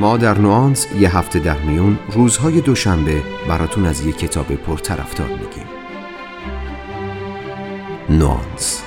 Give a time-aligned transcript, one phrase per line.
[0.00, 5.66] ما در نوانس یه هفته در میون روزهای دوشنبه براتون از یه کتاب پرطرفدار میگیم
[8.08, 8.82] نوانس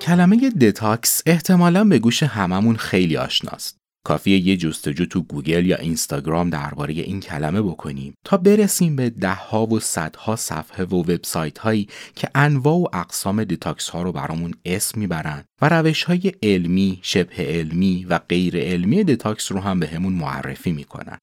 [0.00, 3.83] کلمه detox احتمالا به گوش هممون خیلی آشناست.
[4.04, 9.66] کافیه یه جستجو تو گوگل یا اینستاگرام درباره این کلمه بکنیم تا برسیم به دهها
[9.66, 15.00] و صدها صفحه و وبسایت هایی که انواع و اقسام detox ها رو برامون اسم
[15.00, 20.24] می‌برن و روش های علمی، شبه علمی و غیر علمی detox رو هم بهمون به
[20.24, 21.18] معرفی می‌کنن.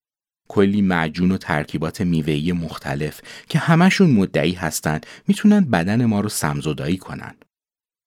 [0.49, 6.97] کلی معجون و ترکیبات میوه‌ای مختلف که همشون مدعی هستن می‌تونن بدن ما رو سمزدایی
[6.97, 7.35] کنن.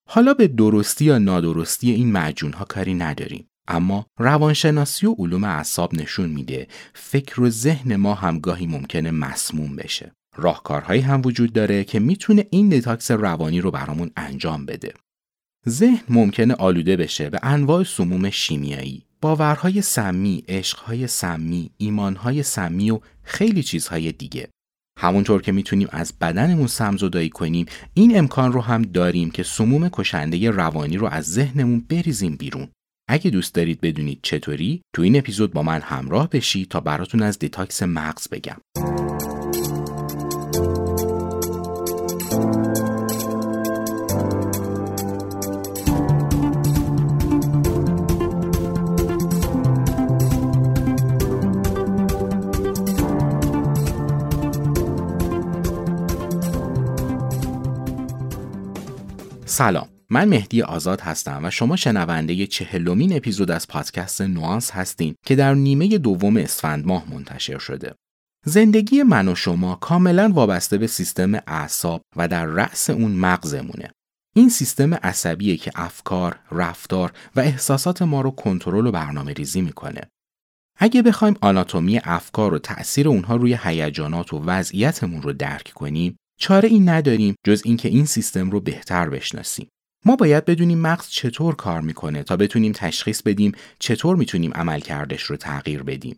[0.09, 3.47] حالا به درستی یا نادرستی این معجون ها کاری نداریم.
[3.67, 9.75] اما روانشناسی و علوم اعصاب نشون میده فکر و ذهن ما هم گاهی ممکنه مسموم
[9.75, 10.11] بشه.
[10.35, 14.93] راهکارهایی هم وجود داره که می‌تونه این دتاکس روانی رو برامون انجام بده.
[15.69, 22.99] ذهن ممکنه آلوده بشه به انواع سموم شیمیایی، باورهای سمی، عشقهای سمی، ایمانهای سمی و
[23.23, 24.49] خیلی چیزهای دیگه.
[24.99, 30.51] همونطور که می‌تونیم از بدنمون سمزدایی کنیم این امکان رو هم داریم که سموم کشنده
[30.51, 32.67] روانی رو از ذهنمون بریزیم بیرون
[33.07, 37.39] اگه دوست دارید بدونید چطوری تو این اپیزود با من همراه بشید تا براتون از
[37.39, 38.57] detox مغز بگم.
[59.45, 59.94] سلام.
[60.09, 65.53] من مهدی آزاد هستم و شما شنونده چهلمین اپیزود از پادکست نوانس هستین که در
[65.53, 67.95] نیمه دوم اسفند ماه منتشر شده.
[68.45, 73.91] زندگی من و شما کاملا وابسته به سیستم اعصاب و در رأس اون مغزمونه.
[74.35, 80.01] این سیستم عصبیه که افکار، رفتار و احساسات ما رو کنترل و برنامه ریزی می‌کنه.
[80.79, 86.69] اگه بخوایم آناتومی افکار و تأثیر اونها روی هیجانات و وضعیتمون رو درک کنیم، چاره
[86.69, 89.67] این نداریم جز اینکه این سیستم رو بهتر بشناسیم.
[90.07, 95.37] ما باید بدونیم مغز چطور کار می‌کنه تا بتونیم تشخیص بدیم چطور می‌تونیم عملکردش رو
[95.37, 96.15] تغییر بدیم.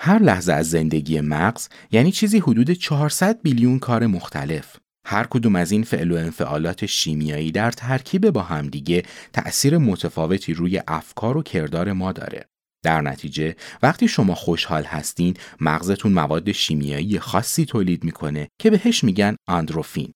[0.00, 4.76] هر لحظه از زندگی مغز یعنی چیزی حدود 400 بیلیون کار مختلف.
[5.06, 9.02] هر کدوم از این فعل و انفعالات شیمیایی در ترکیب با همدیگه
[9.32, 12.44] تأثیر متفاوتی روی افکار و کردار ما داره.
[12.84, 19.36] در نتیجه وقتی شما خوشحال هستین مغزتون مواد شیمیایی خاصی تولید می‌کنه که بهش میگن
[19.48, 20.12] آندروفین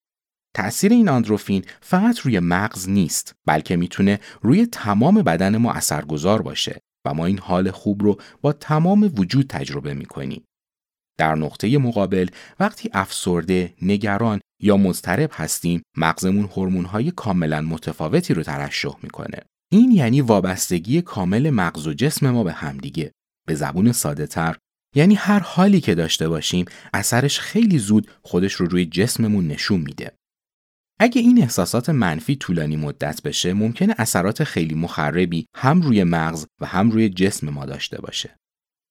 [0.54, 6.80] تأثیر این آندروفین فقط روی مغز نیست بلکه می‌تونه روی تمام بدن ما اثرگذار باشه
[7.06, 10.44] و ما این حال خوب رو با تمام وجود تجربه می‌کنیم.
[11.18, 12.28] در نقطه مقابل
[12.60, 19.38] وقتی افسرده، نگران یا مضطرب هستیم مغزمون هورمون‌های کاملا متفاوتی رو ترشح می‌کنه.
[19.72, 23.12] این یعنی وابستگی کامل مغز و جسم ما به همدیگه.
[23.46, 24.56] به زبون ساده تر
[24.96, 30.12] یعنی هر حالی که داشته باشیم اثرش خیلی زود خودش رو روی جسممون نشون میده.
[31.00, 36.66] اگه این احساسات منفی طولانی مدت بشه ممکنه اثرات خیلی مخربی هم روی مغز و
[36.66, 38.36] هم روی جسم ما داشته باشه.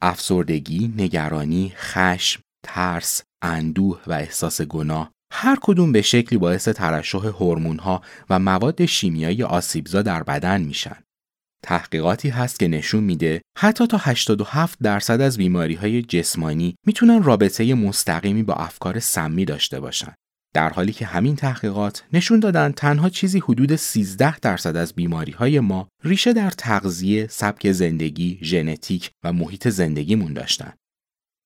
[0.02, 8.02] افسردگی، نگرانی، خشم، ترس، اندوه و احساس گناه هر کدوم به شکلی باعث ترشح هورمون‌ها
[8.30, 10.97] و مواد شیمیایی آسیبزا در بدن میشن.
[11.66, 17.74] تحقیقاتی هست که نشون میده حتی تا 87 درصد از بیماری های جسمانی می‌تونن رابطه
[17.74, 20.13] مستقیمی با افکار سمی داشته باشن.
[20.53, 25.59] در حالی که همین تحقیقات نشون دادن تنها چیزی حدود 13 درصد از بیماری های
[25.59, 30.74] ما ریشه در تغذیه، سبک زندگی، ژنتیک و محیط زندگیمون داشتن.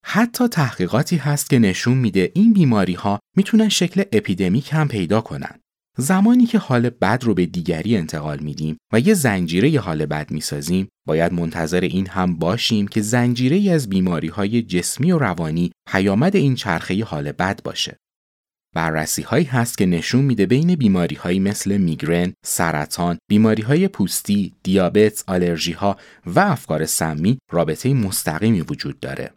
[0.06, 5.60] حتی تحقیقاتی هست که نشون میده این بیماری ها می‌تونن شکل اپیدمیک هم پیدا کنن.
[5.98, 10.32] زمانی که حال بد رو به دیگری انتقال میدیم و یه زنجیره ی حال بد
[10.32, 15.72] می‌سازیم باید منتظر این هم باشیم که زنجیره ای از بیماری های جسمی و روانی
[15.88, 17.98] پیامد این چرخه حال بد باشه.
[18.76, 24.54] بررسی هایی هست که نشون میده بین بیماری هایی مثل میگرن، سرطان، بیماری های پوستی،
[24.64, 29.32] دیابت، آلرژی ها و افکار سمی رابطه مستقیمی وجود داره.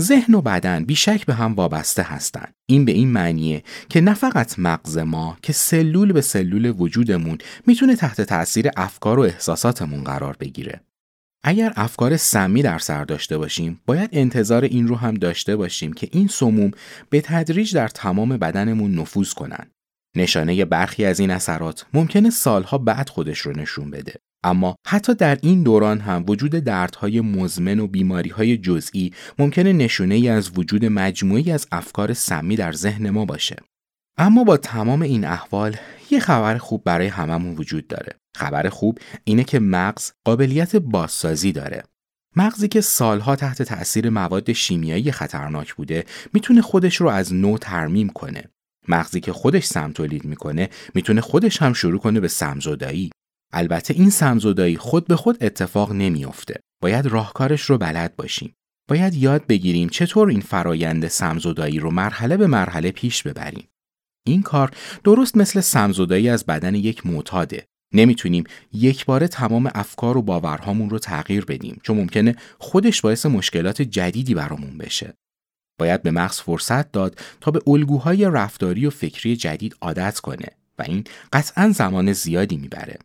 [0.00, 2.52] ذهن و بدن بیشک به هم وابسته هستند.
[2.68, 7.96] این به این معنیه که نه فقط مغز ما که سلول به سلول وجودمون می‌تونه
[7.96, 10.80] تحت تاثیر افکار و احساساتمون قرار بگیره.
[11.42, 16.08] اگر افکار سمی در سر داشته باشیم باید انتظار این رو هم داشته باشیم که
[16.12, 16.70] این سموم
[17.10, 19.70] به تدریج در تمام بدنمون نفوذ کنن
[20.16, 24.14] نشانه برخی از این اثرات ممکنه سالها بعد خودش رو نشون بده.
[24.44, 30.28] اما حتی در این دوران هم وجود دردهای مزمن و بیماریهای جزئی ممکنه نشونه ای
[30.28, 33.56] از وجود مجموعی از افکار سمی در ذهن ما باشه.
[34.22, 35.76] اما با تمام این احوال
[36.10, 38.16] یه خبر خوب برای هممون وجود داره.
[38.36, 41.82] خبر خوب اینه که مغز قابلیت بازسازی داره.
[42.36, 48.08] مغزی که سالها تحت تأثیر مواد شیمیایی خطرناک بوده می‌تونه خودش رو از نو ترمیم
[48.08, 48.44] کنه.
[48.88, 53.10] مغزی که خودش سم تولید می‌کنه می‌تونه خودش هم شروع کنه به سمزدایی.
[53.52, 56.60] البته این سمزدایی خود به خود اتفاق نمیافته.
[56.82, 58.54] باید راهکارش رو بلد باشیم.
[58.88, 63.66] باید یاد بگیریم چطور این فرایند سمزدایی رو مرحله به مرحله پیش ببریم.
[64.26, 64.70] این کار
[65.04, 67.66] درست مثل سمزدایی از بدن یک معتاده.
[67.94, 73.82] نمی‌تونیم یک باره تمام افکار و باورهامون رو تغییر بدیم چون ممکنه خودش باعث مشکلات
[73.82, 75.14] جدیدی برامون بشه.
[75.80, 80.82] باید به مغز فرصت داد تا به الگوهای رفتاری و فکری جدید عادت کنه و
[80.82, 82.98] این قطعا زمان زیادی می‌بره.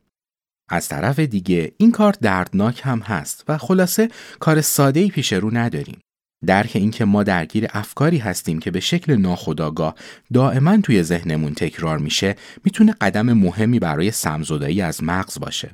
[0.70, 4.10] از طرف دیگه این کار دردناک هم هست و خلاصه
[4.40, 6.00] کار ساده ای پیش رو نداریم.
[6.45, 9.95] درک اینکه ما درگیر افکاری هستیم که به شکل ناخودآگاه
[10.33, 15.71] دائما توی ذهنمون تکرار میشه می‌تونه قدم مهمی برای سمزدایی از مغز باشه.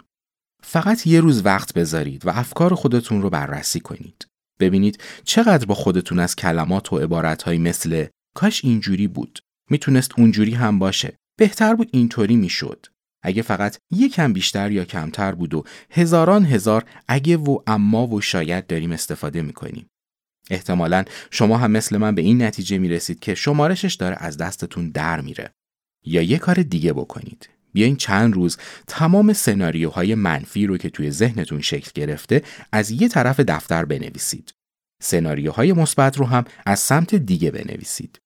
[0.64, 4.28] فقط یه روز وقت بذارید و افکار خودتون رو بررسی کنید.
[4.60, 9.40] ببینید چقدر با خودتون از کلمات و عبارتهایی مثل کاش اینجوری بود
[9.70, 12.86] می‌تونست اونجوری هم باشه بهتر بود اینطوری می‌شد
[13.24, 18.68] اگه فقط یکم بیشتر یا کمتر بود و هزاران هزار اگه و اما و شاید
[18.68, 19.88] داریم استفاده می‌کنیم
[20.50, 25.22] احتمالا شما هم مثل من به این نتیجه می‌رسید که شمارشش داره از دستتون در
[25.22, 25.52] میره
[26.06, 28.58] یا یه کار دیگه بکنید بیاین چند روز
[28.88, 32.42] تمام سناریوهای منفی رو که توی ذهنتون شکل گرفته
[32.72, 34.54] از یه طرف دفتر بنویسید.
[35.02, 38.20] سناریوهای مثبت رو هم از سمت دیگه بنویسید.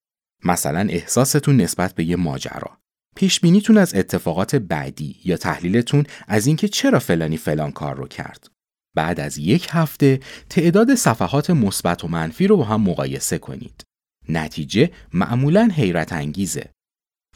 [0.43, 2.77] مثلا احساستون نسبت به یه ماجرا.
[3.15, 8.47] پیش بینیتون از اتفاقات بعدی یا تحلیلتون از اینکه چرا فلانی فلان کار رو کرد.
[8.95, 10.19] بعد از یک هفته
[10.49, 13.83] تعداد صفحات مثبت و منفی رو با هم مقایسه کنید.
[14.29, 16.69] نتیجه معمولا حیرت انگیزه.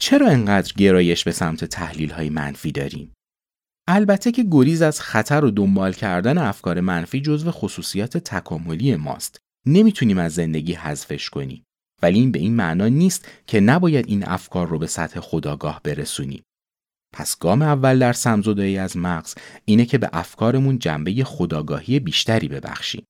[0.00, 3.12] چرا انقدر گرایش به سمت تحلیل های منفی داریم؟
[3.88, 9.38] البته که گریز از خطر و دنبال کردن افکار منفی جزو خصوصیات تکاملی ماست.
[9.66, 11.64] نمی‌تونیم از زندگی حذفش کنیم.
[12.02, 16.42] ولی این به این معنا نیست که نباید این افکار رو به سطح خداگاه برسونیم.
[17.12, 19.34] پس گام اول در سمزدایی از مغز
[19.64, 23.06] اینه که به افکارمون جنبه خداگاهی بیشتری ببخشیم.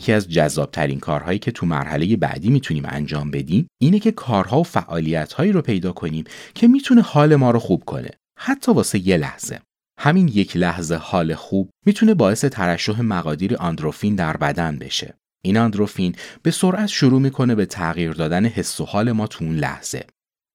[0.00, 4.64] یکی از جذابترین کارهایی که تو مرحله بعدی می‌تونیم انجام بدیم اینه که کارها و
[4.64, 6.24] فعالیتهایی رو پیدا کنیم
[6.54, 9.60] که می‌تونه حال ما رو خوب کنه حتی واسه یه لحظه.
[9.98, 15.14] همین یک لحظه حال خوب می‌تونه باعث ترشح مقادیر آندروفین در بدن بشه.
[15.44, 19.56] این آندروفین به سرعت شروع می‌کنه به تغییر دادن حس و حال ما تو اون
[19.56, 20.04] لحظه.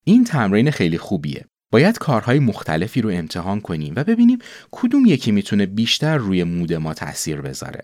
[0.05, 1.45] این تمرین خیلی خوبیه.
[1.73, 4.39] باید کارهای مختلفی رو امتحان کنیم و ببینیم
[4.71, 7.81] کدوم یکی می‌تونه بیشتر روی مود ما تاثیر بذاره.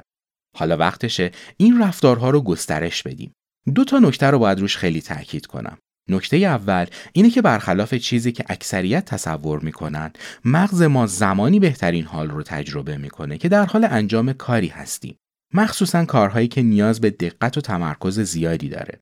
[0.57, 3.33] حالا وقتشه این رفتارها رو گسترش بدیم.
[3.75, 5.77] دو تا نکته رو باید روش خیلی تاکید کنم.
[6.09, 10.11] نکته اول اینه که برخلاف چیزی که اکثریت تصور می‌کنن
[10.45, 15.17] مغز ما زمانی بهترین حال رو تجربه می‌کنه که در حال انجام کاری هستیم
[15.53, 18.99] مخصوصا کارهایی که نیاز به دقت و تمرکز زیادی داره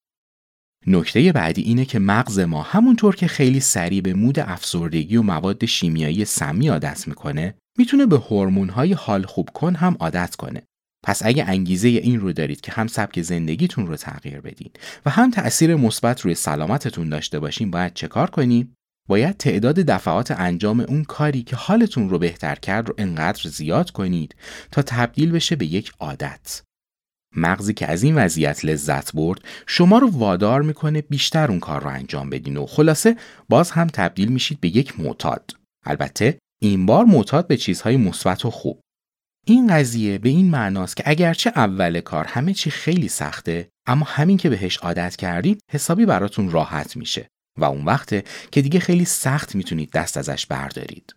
[0.87, 5.65] نکته بعدی اینه که مغز ما همونطور که خیلی سریع به مود افسردگی و مواد
[5.65, 10.63] شیمیایی سمی عادت می‌کنه می‌تونه به هورمون‌های حال خوب کن هم عادت کنه
[11.03, 14.71] پس اگه انگیزه این رو دارید که هم سبک زندگیتون رو تغییر بدین
[15.05, 18.75] و هم تأثیر مثبت روی سلامتتون داشته باشین باید چه کار کنیم؟
[19.09, 24.35] باید تعداد دفعات انجام اون کاری که حالتون رو بهتر کرد رو انقدر زیاد کنید
[24.71, 26.61] تا تبدیل بشه به یک عادت.
[27.35, 31.89] مغزی که از این وضعیت لذت برد شما رو وادار می‌کنه بیشتر اون کار رو
[31.89, 33.17] انجام بدین و خلاصه
[33.49, 35.51] باز هم تبدیل میشید به یک معتاد.
[35.85, 38.81] البته این بار معتاد به چیزهای مثبت و خوب.
[39.53, 44.37] این قضیه به این معناست که اگرچه اول کار همه چی خیلی سخته اما همین
[44.37, 47.27] که بهش عادت کردید حسابی براتون راحت میشه
[47.57, 51.15] و اون وقته که دیگه خیلی سخت می‌تونید دست ازش بردارید.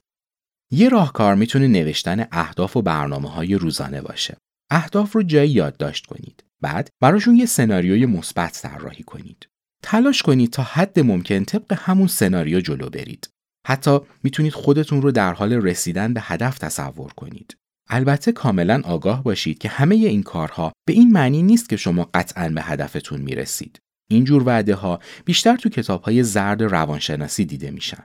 [0.72, 4.36] یه راهکار می‌تونه نوشتن اهداف و برنامه های روزانه باشه.
[4.70, 6.44] اهداف رو جایی یادداشت کنید.
[6.62, 9.48] بعد براشون یه سناریوی مثبت طراحی کنید.
[9.84, 13.28] تلاش کنید تا حد ممکن طبق همون سناریو جلو برید.
[13.66, 17.56] حتی می‌تونید خودتون رو در حال رسیدن به هدف تصور کنید.
[17.94, 22.48] البته کاملا آگاه باشید که همه این کارها به این معنی نیست که شما قطعا
[22.48, 23.78] به هدفتون می‌رسید.
[24.10, 28.04] اینجور وعده ها بیشتر تو کتاب های زرد روانشناسی دیده میشن.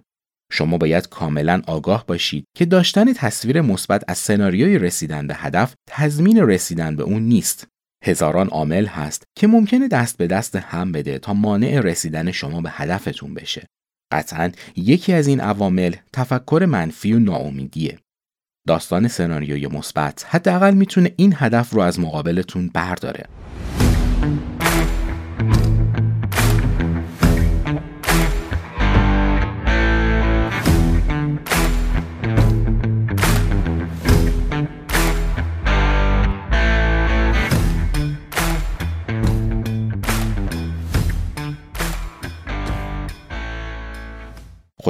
[0.52, 6.48] شما باید کاملا آگاه باشید که داشتن تصویر مثبت از سناریوی رسیدن به هدف تضمین
[6.48, 7.68] رسیدن به اون نیست.
[8.04, 12.70] هزاران عامل هست که ممکنه دست به دست هم بده تا مانع رسیدن شما به
[12.72, 13.68] هدفتون بشه.
[14.12, 18.00] قطعا یکی از این عوامل تفکر منفی و ناامیدیه.
[18.68, 23.26] داستان سناریوی مثبت حداقل می‌تونه این هدف رو از مقابلتون برداره.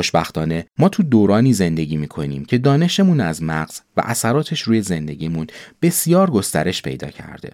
[0.07, 5.47] خوشبختانه ما تو دورانی زندگی می‌کنیم که دانشمون از مغز و اثراتش روی زندگیمون
[5.81, 7.51] بسیار گسترش پیدا کرده.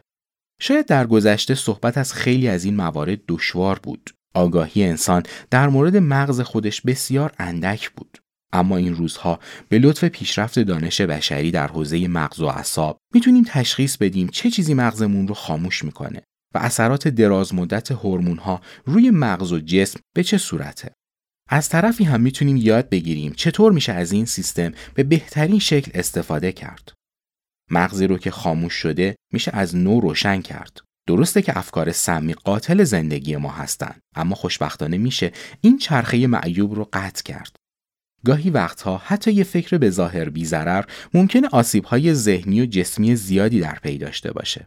[0.62, 4.10] شاید در گذشته صحبت از خیلی از این موارد دشوار بود.
[4.34, 8.18] آگاهی انسان در مورد مغز خودش بسیار اندک بود.
[8.54, 13.98] اما این روزها به لطف پیشرفت دانش بشری در حوزه مغز و اعصاب می‌تونیم تشخیص
[13.98, 16.22] بدیم چه چیزی مغزمون رو خاموش می‌کنه
[16.56, 20.92] و اثرات دراز مدت هورمون ها روی مغز و جسم به چه صورته.
[21.54, 26.52] از طرفی هم می‌تونیم یاد بگیریم چطور میشه از این سیستم به بهترین شکل استفاده
[26.52, 26.94] کرد.
[27.72, 30.80] مغزی رو که خاموش شده میشه از نو روشن کرد.
[31.08, 35.32] درسته که افکار سمی قاتل زندگی ما هستند اما خوشبختانه میشه
[35.62, 37.56] این چرخه معیوب رو قطع کرد.
[38.26, 43.80] گاهی وقتها حتی یه فکر به ظاهر بیزرر ممکنه آسیبهای ذهنی و جسمی زیادی در
[43.84, 44.66] پی داشته باشه.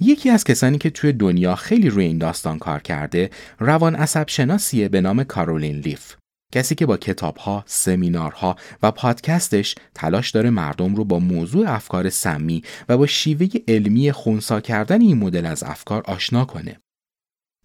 [0.00, 4.88] یکی از کسانی که توی دنیا خیلی روی این داستان کار کرده روان عصب شناسیه
[4.88, 6.14] به نام کارولین لیف
[6.52, 12.62] کسی که با کتابها، سمینارها و پادکستش تلاش داره مردم رو با موضوع افکار سمی
[12.88, 16.80] و با شیوه علمی خونسا کردن این مدل از افکار آشنا کنه.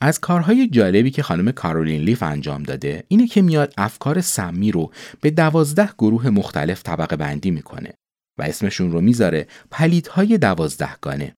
[0.02, 4.92] از کارهای جالبی که خانم کارولین لیف انجام داده اینه که میاد افکار سمی رو
[5.22, 7.94] به دوازده گروه مختلف طبقه بندی می‌کنه
[8.40, 11.36] و اسمشون رو می‌ذاره پلیدهای دوازدهگانه.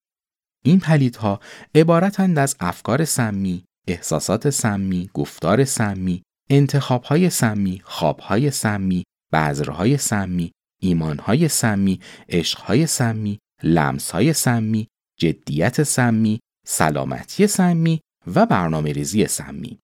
[0.65, 1.39] این پلیدها
[1.75, 9.03] عبارتند از افکار سمی، احساسات سمی، گفتار سمی، انتخابهای سمی، خوابهای سمی،
[9.34, 14.88] بذرهای سمی، ایمانهای سمی، عشقهای سمی، لمسهای سمی،
[15.19, 18.01] جدیت سمی، سلامتی سمی
[18.36, 19.79] و برنامه ریزی سمی.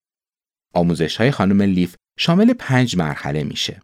[0.73, 3.81] آموزش های خانم لیف شامل پنج مرحله میشه.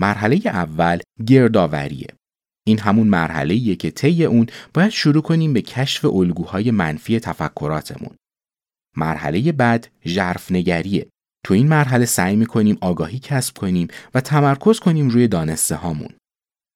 [0.00, 2.08] مرحله اول گردآوریه.
[2.66, 8.16] این همون مرحله که طی اون باید شروع کنیم به کشف الگوهای منفی تفکراتمون.
[8.96, 11.08] مرحله بعد ژرف نگریه.
[11.44, 16.10] تو این مرحله سعی می‌کنیم آگاهی کسب کنیم و تمرکز کنیم روی دانسته هامون.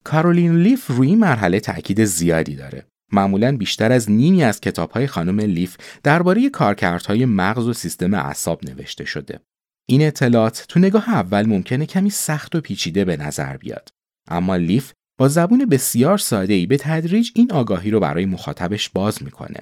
[0.04, 2.86] کارولین لیف روی این مرحله تاکید زیادی داره.
[3.12, 9.04] معمولا بیشتر از نیمی از کتابهای خانم لیف درباره کارکردهای مغز و سیستم اعصاب نوشته
[9.04, 9.40] شده.
[9.88, 13.88] این اطلاعات تو نگاه اول ممکنه کمی سخت و پیچیده به نظر بیاد.
[14.28, 19.60] اما لیف با زبون بسیار ساده به تدریج این آگاهی رو برای مخاطبش باز می‌کنه.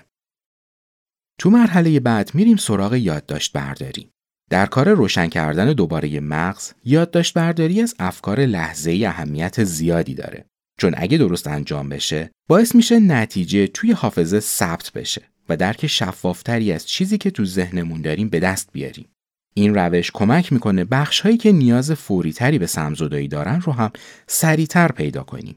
[1.39, 4.11] تو مرحله بعد میریم سراغ یادداشت برداری.
[4.51, 10.45] در کار روشن کردن دوباره مغز، یادداشت برداری از افکار لحظه اهمیت زیادی داره.
[10.81, 16.73] چون اگه درست انجام بشه، باعث میشه نتیجه توی حافظه ثبت بشه و درک شفافتری
[16.73, 19.09] از چیزی که تو ذهنمون داریم به دست بیاریم.
[19.57, 23.91] این روش کمک می‌کنه بخش هایی که نیاز فوری تری به سمزدایی دارن رو هم
[24.27, 25.57] سریعتر پیدا کنیم.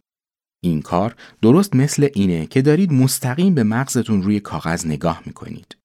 [0.63, 5.77] این کار درست مثل اینه که دارید مستقیم به مغزتون روی کاغذ نگاه می‌کنید.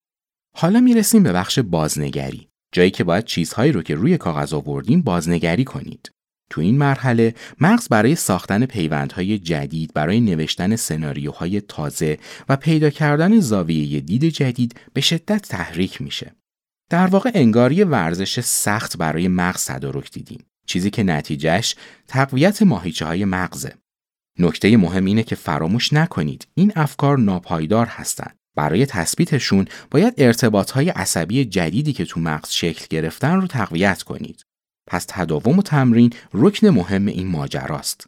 [0.56, 2.48] حالا می‌رسیم به بخش بازنگری.
[2.74, 6.10] جایی که باید چیزهایی رو که روی کاغذ آوردیم بازنگری کنید.
[6.50, 13.40] تو این مرحله مغز برای ساختن پیوندهای جدید برای نوشتن سناریوهای تازه و پیدا کردن
[13.40, 16.32] زاویه دید جدید به شدت تحریک میشه.
[16.92, 20.44] در واقع انگار یه ورزش سخت برای مغز تدارک دیدیم.
[20.66, 21.76] چیزی که نتیجهش
[22.08, 23.74] تقویت ماهیچه های مغزه.
[24.38, 30.88] نکته مهم اینه که فراموش نکنید این افکار ناپایدار هستند برای تثبیتشون باید ارتباط های
[30.88, 34.42] عصبی جدیدی که تو مغز شکل گرفتن رو تقویت کنید.
[34.86, 38.06] پس تداوم و تمرین رکن مهم این ماجراست.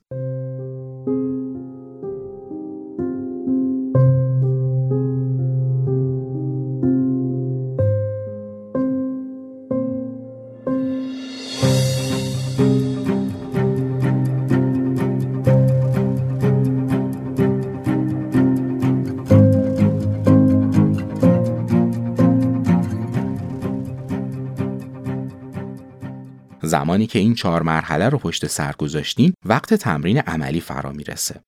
[26.64, 31.40] زمانی که این چهار مرحله رو پشت سر گذاشتین وقت تمرین عملی فرا می‌رسه.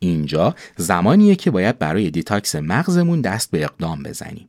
[0.00, 4.48] اینجا زمانیه که باید برای detox مغزمون دست به اقدام بزنیم.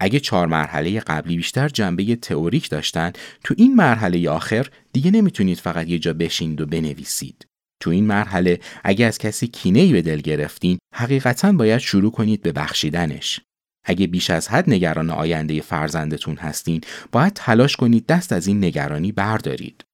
[0.00, 3.12] اگه چهار مرحله قبلی بیشتر جنبه تئوریک داشتن
[3.44, 7.46] تو این مرحله آخر دیگه نمی‌تونید فقط یه جا بشینید و بنویسید.
[7.82, 12.52] تو این مرحله اگه از کسی کینه به دل گرفتین حقیقتا باید شروع کنید به
[12.52, 13.40] بخشیدنش.
[13.84, 16.80] اگه بیش از حد نگران آینده فرزندتون هستین
[17.12, 19.84] باید تلاش کنید دست از این نگرانی بردارید.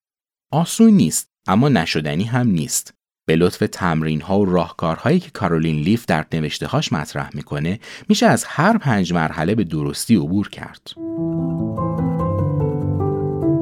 [0.52, 2.94] آسون نیست اما نشدنی هم نیست.
[3.28, 8.26] به لطف تمرین ها و راهکارهایی که کارولین لیف در نوشته هاش مطرح می‌کنه میشه
[8.26, 10.92] از هر پنج مرحله به درستی عبور کرد.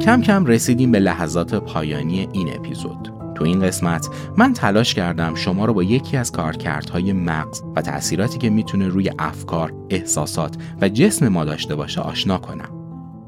[0.01, 3.14] کم کم رسیدیم به لحظات پایانی این اپیزود.
[3.35, 8.39] تو این قسمت من تلاش کردم شما رو با یکی از کارکردهای مغز و تأثیراتی
[8.39, 12.69] که می‌تونه روی افکار، احساسات و جسم ما داشته باشه آشنا کنم.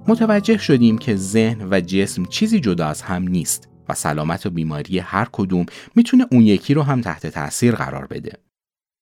[0.09, 4.99] متوجه شدیم که ذهن و جسم چیزی جدا از هم نیست و سلامت و بیماری
[4.99, 8.33] هر کدوم می‌تونه اون یکی رو هم تحت تاثیر قرار بده.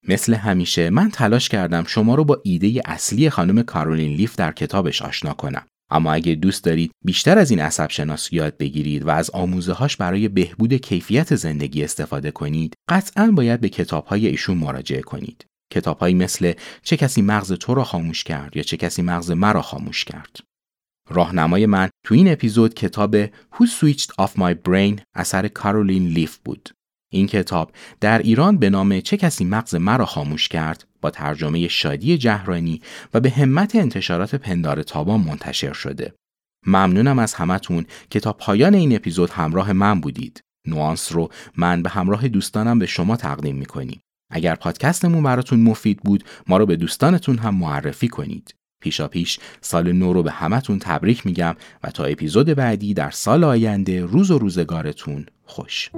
[0.08, 5.02] مثل همیشه من تلاش کردم شما رو با ایده اصلی خانم کارولین لیف در کتابش
[5.02, 5.62] آشنا کنم.
[5.91, 9.97] اما اگه دوست دارید بیشتر از این عصب شناسی یاد بگیرید و از آموزه هاش
[9.97, 15.47] برای بهبود کیفیت زندگی استفاده کنید، قطعا باید به کتاب های ایشون مراجعه کنید.
[15.73, 20.05] کتابهایی مثل چه کسی مغز تو را خاموش کرد یا چه کسی مغز مرا خاموش
[20.05, 20.37] کرد.
[21.11, 26.71] راهنمای من تو این اپیزود کتاب Who Switched Off My Brain اثر کارولین لیف بود.
[27.14, 32.18] این کتاب در ایران به نام چه کسی مغز مرا خاموش کرد با ترجمه شادی
[32.18, 32.80] جهرانی
[33.14, 36.14] و به همت انتشارات پندار تابان منتشر شده.
[36.66, 40.40] ممنونم از همتون که تا پایان این اپیزود همراه من بودید.
[40.66, 44.00] نوانس رو من به همراه دوستانم به شما تقدیم می‌کنیم.
[44.30, 48.54] اگر پادکستمون براتون مفید بود ما رو به دوستانتون هم معرفی کنید.
[48.85, 53.45] پیشا پیش سال نو رو به همتون تبریک میگم و تا اپیزود بعدی در سال
[53.45, 55.91] آینده روز و روزگارتون خوش.